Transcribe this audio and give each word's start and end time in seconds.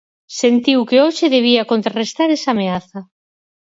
Sentiu 0.39 0.79
que 0.89 1.01
hoxe 1.03 1.33
debía 1.35 1.69
contrarrestar 1.71 2.29
esa 2.31 2.49
ameaza. 2.53 2.99